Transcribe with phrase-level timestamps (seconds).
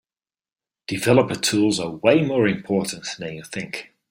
[0.87, 3.93] Developer Tools are way more important than you think.